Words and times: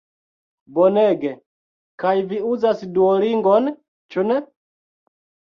Bonege, 0.77 1.33
kaj 2.05 2.13
vi 2.31 2.41
uzas 2.55 2.83
Duolingon 2.97 3.71
ĉu 4.17 4.27
ne? 4.33 4.41